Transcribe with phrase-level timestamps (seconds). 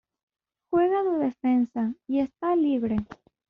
[0.71, 3.05] Juega de defensa y esta libre.